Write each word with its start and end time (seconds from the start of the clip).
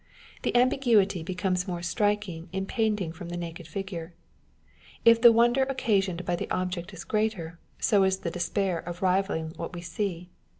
The 0.41 0.55
ambiguity 0.55 1.21
be 1.21 1.35
comes 1.35 1.67
more 1.67 1.83
striking 1.83 2.49
in 2.51 2.65
painting 2.65 3.11
from 3.13 3.29
the 3.29 3.37
naked 3.37 3.67
figure. 3.67 4.15
If 5.05 5.21
the 5.21 5.31
wonder 5.31 5.61
occasioned 5.61 6.25
by 6.25 6.37
the 6.37 6.49
object 6.49 6.91
is 6.91 7.03
greater, 7.03 7.59
so 7.77 8.01
is 8.01 8.17
the 8.21 8.31
despair 8.31 8.79
of 8.79 9.03
rivalling 9.03 9.53
what 9.57 9.75
we 9.75 9.81
see. 9.81 10.31